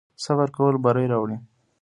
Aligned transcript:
صبر 0.23 0.47
کول 0.55 0.75
بری 0.83 1.05
راوړي 1.11 1.37